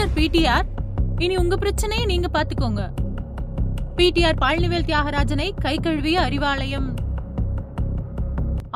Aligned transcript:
Mister 0.00 0.18
PTR 0.18 0.68
இனி 1.24 1.34
உங்க 1.40 1.54
பிரச்சனையை 1.62 2.04
நீங்க 2.10 2.28
பாத்துக்கோங்க. 2.34 2.82
பிடிஆர் 3.96 4.38
பழனிவேல் 4.42 4.86
தியாகராஜனை 4.90 5.46
கை 5.64 5.74
கழுவிய 5.86 6.16
அறிவாலயம். 6.26 6.86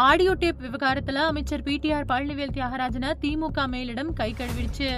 ஆடியோ 0.07 0.33
டேப் 0.43 0.61
விவகாரத்துல 0.67 1.23
அமைச்சர் 1.31 1.65
பிடிஆர் 1.69 2.07
பழனிவேல் 2.11 2.55
தியாகராஜனை 2.57 3.11
திமுக 3.23 3.67
மேலிடம் 3.75 4.11
கை 4.21 4.29
கழுவிடுச்சு 4.41 4.91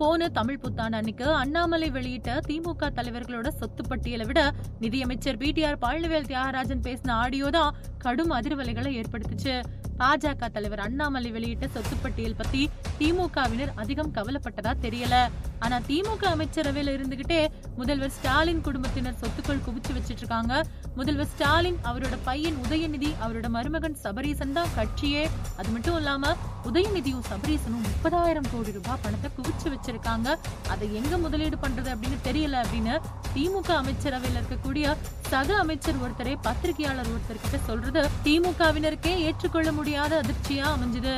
போன 0.00 0.28
தமிழ் 0.38 0.60
புத்தாண்டு 0.62 0.98
அன்னைக்கு 1.00 1.26
அண்ணாமலை 1.40 1.88
வெளியிட்ட 1.96 2.38
திமுக 2.48 2.90
தலைவர்களோட 2.98 3.48
சொத்து 3.60 3.84
பட்டியலை 3.90 4.26
விட 4.30 4.42
நிதியமைச்சர் 4.84 5.40
பிடிஆர் 5.42 5.82
பழனிவேல் 5.84 6.30
தியாகராஜன் 6.32 6.86
பேசின 6.86 7.14
ஆடியோ 7.24 7.50
தான் 7.58 7.74
கடும் 8.04 8.34
அதிர்வலைகளை 8.38 8.92
ஏற்படுத்துச்சு. 9.00 9.54
பாஜக 10.02 10.50
தலைவர் 10.56 10.82
அண்ணாமலை 10.86 11.30
வெளியிட்ட 11.36 11.68
சொத்து 11.76 11.96
பட்டியல் 12.04 12.40
பத்தி 12.42 12.64
திமுகவினர் 12.98 13.72
அதிகம் 13.84 14.12
கவலைப்பட்டதா 14.18 14.74
தெரியல. 14.86 15.16
ஆனா 15.64 15.76
திமுக 15.88 16.24
அமைச்சரவையில 16.34 16.94
இருந்துகிட்டே 16.96 17.40
முதல்வர் 17.80 18.14
ஸ்டாலின் 18.16 18.62
குடும்பத்தினர் 18.66 19.18
சொத்துக்கள் 19.22 19.64
குவிச்சு 19.66 19.92
வச்சிட்டு 19.96 20.22
இருக்காங்க. 20.22 20.54
முதல்வர் 20.98 21.30
ஸ்டாலின் 21.32 21.78
அவரோட 21.90 22.14
பையன் 22.28 22.56
உதயநிதி 22.64 23.10
அவரோட 23.24 23.48
மருமகன் 23.56 23.96
சபரீசன் 24.04 24.56
தான் 24.58 24.72
கட்சியே. 24.78 25.24
அது 25.58 25.68
மட்டும் 25.74 25.98
இல்லாம 26.00 26.32
உதயநிதியும் 26.70 27.26
சபரீசனும் 27.30 27.84
முப்பதாயிரம் 27.88 28.48
கோடி 28.52 28.72
ரூபாய் 28.78 29.02
பணத்தை 29.04 29.30
குவிச்சு 29.38 29.68
வச்சிருக்காங்க. 29.74 30.28
அதை 30.72 30.88
எங்க 31.00 31.14
முதலீடு 31.24 31.58
பண்றது 31.64 31.90
அப்படின்னு 31.94 32.18
தெரியல 32.28 32.56
அப்படின்னு 32.64 32.96
திமுக 33.34 33.70
அமைச்சரவையில 33.82 34.40
இருக்கக்கூடிய 34.40 34.96
சக 35.32 35.48
அமைச்சர் 35.64 36.02
ஒருத்தரே 36.04 36.34
பத்திரிகையாளர் 36.48 37.12
ஒருத்தர் 37.14 37.44
கிட்ட 37.44 37.58
சொல்றது 37.68 38.02
திமுகவினருக்கே 38.26 39.14
ஏற்றுக்கொள்ள 39.28 39.70
முடியாத 39.78 40.22
அதிர்ச்சியா 40.22 40.66
அமைஞ்சது. 40.76 41.14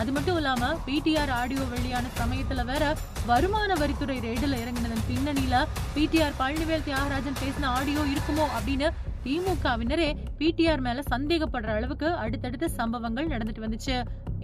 அது 0.00 0.10
மட்டும் 0.12 0.36
இல்லாம 0.36 0.68
பிடிஆர் 0.86 1.32
ஆடியோ 1.40 1.62
வெளியான 1.72 2.06
சமயத்துல 2.18 2.64
வேற 2.64 2.84
வருமான 3.26 3.72
வரித்துறை 3.74 4.16
ரெய்டில் 4.18 4.58
இறங்கினதன் 4.60 5.06
பின்னணியில 5.08 5.56
பிடிஆர் 5.94 6.38
பழனிவேல் 6.38 6.86
தியாகராஜன் 6.88 7.40
பேசின 7.42 7.70
ஆடியோ 7.78 8.04
இருக்குமோ 8.12 8.46
அப்படின்னு 8.56 8.88
திமுகவினரே 9.24 10.08
பிடிஆர் 10.38 10.80
மேல 10.80 11.02
சந்தேகப்படுற 11.10 11.70
அளவுக்கு 11.76 12.08
அடுத்தடுத்த 12.16 12.70
சம்பவங்கள் 12.78 13.28
நடந்துட்டு 13.28 13.64
வந்துச்சு. 13.66 13.96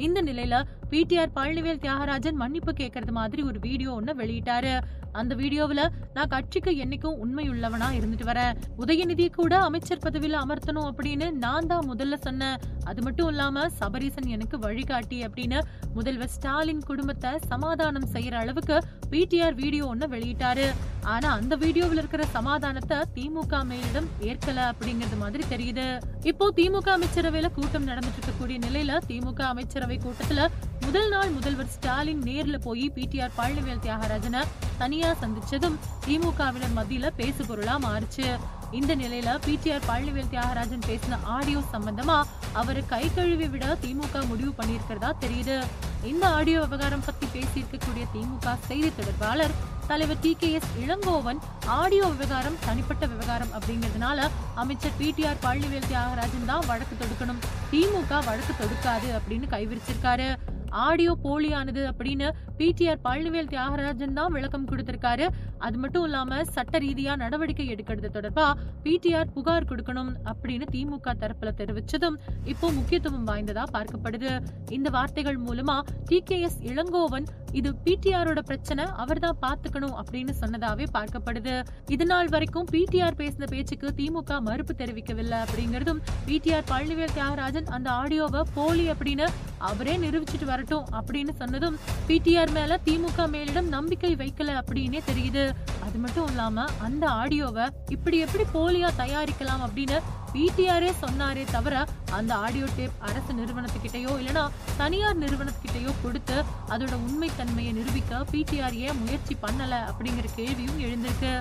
இந்த 0.06 0.18
நிலையில 0.28 0.56
பிடிஆர் 0.92 1.34
பழனிவேல் 1.36 1.82
தியாகராஜன் 1.84 2.40
மன்னிப்பு 2.42 2.72
கேட்கறது 2.80 3.12
மாதிரி 3.18 3.42
ஒரு 3.50 3.58
வீடியோ 3.66 3.90
ஒன்னு 3.98 4.12
வெளியிட்டாரு. 4.20 4.74
அந்த 5.20 5.32
வீடியோவுல 5.40 5.82
நான் 6.16 6.30
கட்சிக்கு 6.32 6.70
என்னைக்கும் 6.82 7.18
உண்மையுள்ளவனா 7.22 7.88
இருந்துட்டு 7.98 8.26
வரேன். 8.30 8.56
உதயநிதி 8.82 9.26
கூட 9.38 9.54
அமைச்சர் 9.68 10.02
பதவியில 10.06 10.40
அமர்த்தணும் 10.44 10.88
அப்படின்னு 10.90 11.26
நான் 11.44 11.68
தான் 11.70 11.88
முதல்ல 11.90 12.18
சொன்னேன். 12.26 12.58
அது 12.90 13.00
மட்டும் 13.06 13.28
இல்லாம 13.32 13.64
சபரீசன் 13.80 14.28
எனக்கு 14.36 14.58
வழிகாட்டி 14.66 15.18
அப்படின்னு 15.26 15.58
முதல்வர் 15.96 16.34
ஸ்டாலின் 16.36 16.84
குடும்பத்தை 16.90 17.32
சமாதானம் 17.52 18.10
செய்யற 18.14 18.36
அளவுக்கு 18.42 18.76
பிடிஆர் 19.12 19.58
வீடியோ 19.62 19.84
ஒன்னு 19.92 20.08
வெளியிட்டாரு. 20.14 20.68
ஆனா 21.12 21.28
அந்த 21.40 21.54
வீடியோவில் 21.64 22.00
இருக்கிற 22.00 22.22
சமாதானத்தை 22.36 22.96
திமுக 23.16 23.60
மேலிடம் 23.70 24.08
ஏற்கல 24.30 24.58
அப்படிங்கறது 24.72 25.18
மாதிரி 25.24 25.44
தெரியுது. 25.52 25.86
இப்போ 26.30 26.46
திமுக 26.58 26.88
அமைச்சரவையில 26.98 27.50
கூட்டம் 27.58 27.88
நடந்துட்டு 27.90 28.18
இருக்கக்கூடிய 28.18 28.58
நிலையில 28.66 28.98
திமுக 29.10 29.42
அமைச்சரவை 29.52 29.87
கூட்டத்துல 29.96 30.48
முதல் 30.80 31.08
நாள் 31.08 31.30
முதல்வர் 31.30 31.66
ஸ்டாலின் 31.66 32.22
நேர்ல 32.22 32.56
போய் 32.58 32.92
பிடிஆர் 32.94 33.34
பழனிவேல் 33.36 33.82
தியாகராஜனை 33.86 34.42
தனியா 34.78 35.14
சந்திச்சதும் 35.22 35.76
திமுகவினர் 36.06 36.76
மத்தியில 36.76 37.10
பேசு 37.10 37.46
பொருளா 37.46 37.78
மாறுச்சு. 37.78 38.38
இந்த 38.70 38.96
நிலையில 38.96 39.38
பிடிஆர் 39.46 39.86
பழனிவேல் 39.86 40.30
தியாகராஜன் 40.30 40.86
பேசின 40.86 41.18
ஆடியோ 41.22 41.60
சம்பந்தமா 41.72 42.22
அவரை 42.52 42.86
கை 42.86 43.14
கழுவி 43.14 43.48
விட 43.48 43.76
திமுக 43.82 44.26
முடிவு 44.26 44.54
பண்ணியிருக்கிறதா 44.58 45.12
தெரியுது. 45.20 45.64
இந்த 46.04 46.28
ஆடியோ 46.28 46.60
விவகாரம் 46.60 47.00
பத்தி 47.00 47.26
பேசியிருக்கக்கூடிய 47.26 48.06
திமுக 48.14 48.56
செய்தி 48.66 48.90
தொடர்பாளர் 48.90 49.54
தலைவர் 49.86 50.20
T 50.20 50.34
K 50.34 50.52
S 50.52 50.70
Elangovan 50.84 51.40
audio 51.66 52.04
விவகாரம் 52.04 52.58
தனிப்பட்ட 52.66 53.06
விவகாரம் 53.06 53.48
அப்படிங்கிறதுனால 53.48 54.28
அமைச்சர் 54.54 54.92
பிடிஆர் 55.00 55.42
பழனிவேல் 55.42 55.86
தியாகராஜன் 55.86 56.44
தான் 56.44 56.66
வழக்கு 56.66 56.96
தொடுக்கணும். 56.96 57.40
திமுக 57.72 58.24
வழக்கு 58.24 58.54
தொடுக்காது 58.54 59.20
அப்படின்னு 59.20 59.46
கைவிரிச்சிருக்காரு 59.46 60.28
ஆடியோ 60.70 61.12
போலியானது 61.24 61.82
அப்படின்னு 61.90 62.28
பிடிஆர் 62.58 63.02
பழனிவேல் 63.06 63.50
தியாகராஜன் 63.54 64.16
தான் 64.18 64.32
விளக்கம் 64.36 64.68
கொடுத்திருக்காரு. 64.70 65.26
அது 65.58 65.76
மட்டும் 65.78 66.04
இல்லாம 66.04 66.44
சட்ட 66.44 66.78
ரீதியா 66.78 67.16
நடவடிக்கை 67.16 67.66
எடுக்கிறது 67.74 68.10
தொடர்பா 68.16 68.46
பிடிஆர் 68.84 69.32
புகார் 69.36 69.68
கொடுக்கணும் 69.70 70.12
அப்படின்னு 70.32 70.68
திமுக 70.74 71.14
தரப்புல 71.22 71.52
தெரிவிச்சதும் 71.60 72.18
இப்போ 72.44 72.70
முக்கியத்துவம் 72.70 73.28
வாய்ந்ததா 73.30 73.64
பார்க்கப்படுது. 73.76 74.32
இந்த 74.70 74.90
வார்த்தைகள் 74.90 75.38
மூலமா 75.48 75.76
டி 76.08 76.20
கே 76.30 76.40
எஸ் 76.40 76.60
இளங்கோவன் 76.72 77.28
இது 77.52 77.74
பிடிஆரோட 77.84 78.40
பிரச்சனை 78.40 78.84
அவர் 78.84 79.18
தான் 79.18 79.38
பாத்துக்கணும் 79.42 79.94
அப்படின்னு 80.00 80.32
சொன்னதாவே 80.40 80.86
பார்க்கப்படுது. 80.96 81.64
இது 81.88 82.06
நாள் 82.06 82.28
வரைக்கும் 82.28 82.66
பிடிஆர் 82.72 83.16
பேசின 83.16 83.44
பேச்சுக்கு 83.44 83.88
திமுக 83.88 84.40
மறுப்பு 84.40 84.74
தெரிவிக்கவில்லை 84.74 85.38
அப்படிங்கறதும் 85.38 86.00
பிடிஆர் 86.26 86.68
பழனிவேல் 86.70 87.14
தியாகராஜன் 87.14 87.66
அந்த 87.66 87.90
ஆடியோவை 87.90 88.42
போலி 88.54 88.90
அப்படின்னு 88.90 89.28
அவரே 89.58 89.96
நிரூபிச்சுட்டு 89.96 90.44
வரட்டும் 90.44 90.84
அப்படின்னு 90.92 91.32
சொன்னதும் 91.38 91.78
பிடிஆர் 92.06 92.52
மேல 92.52 92.78
திமுக 92.84 93.28
மேலிடம் 93.28 93.68
நம்பிக்கை 93.68 94.16
வைக்கல 94.16 94.54
அப்படின்னே 94.60 95.00
தெரியுது. 95.06 95.44
அது 95.86 95.98
மட்டும் 95.98 96.28
இல்லாம 96.28 96.64
அந்த 96.78 97.04
ஆடியோவை 97.20 97.66
இப்படி 97.88 98.18
எப்படி 98.18 98.44
போலியா 98.54 98.88
தயாரிக்கலாம் 98.96 99.64
அப்படின்னு 99.66 99.98
பிடிஆரே 100.32 100.90
சொன்னாரே 101.02 101.44
தவிர 101.50 101.74
அந்த 102.12 102.34
ஆடியோ 102.36 102.66
டேப் 102.76 102.98
அரசு 103.00 103.32
நிறுவனத்துக்கிட்டயோ 103.32 104.12
இல்லனா 104.20 104.42
தனியார் 104.76 105.22
நிறுவனத்துக்கிட்டயோ 105.22 105.92
கொடுத்து 106.02 106.36
அதோட 106.70 106.94
உண்மைத்தன்மையை 107.06 107.72
நிரூபிக்க 107.72 108.24
பிடிஆர் 108.32 108.76
ஏன் 108.86 109.00
முயற்சி 109.04 109.36
பண்ணல 109.42 109.74
அப்படிங்கிற 109.90 110.28
கேள்வியும் 110.36 110.80
எழுந்திருக்கு. 110.80 111.32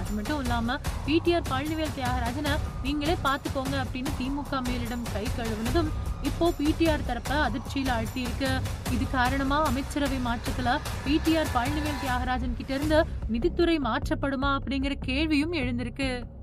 அது 0.00 0.10
மட்டும் 0.12 0.40
இல்லாம 0.40 0.78
பிடிஆர் 1.06 1.48
பழனிவேல் 1.48 1.94
தியாகராஜனை 1.98 2.52
நீங்களே 2.82 3.16
பாத்துக்கோங்க 3.24 3.76
அப்படின்னு 3.84 4.10
திமுக 4.20 4.60
மேலிடம் 4.68 5.06
கை 5.12 5.26
கழுவுனதும் 5.38 5.90
இப்போ 6.22 6.52
பிடிஆர் 6.58 7.04
தரப்ப 7.06 7.32
அதிர்ச்சியில 7.46 7.90
ஆழ்த்தியிருக்கு. 7.96 8.50
இது 8.94 9.04
காரணமா 9.10 9.58
அமைச்சரவை 9.64 10.18
மாற்றத்துல 10.28 10.68
பிடிஆர் 11.04 11.52
பழனிவேல் 11.54 12.00
தியாகராஜன் 12.02 12.56
கிட்ட 12.56 12.74
இருந்து 12.74 12.98
நிதித்துறை 13.28 13.78
மாற்றப்படுமா 13.78 14.50
அப்படிங்கிற 14.58 14.94
கேள்வியும் 15.08 15.52
எழுந்திருக்கு. 15.52 16.08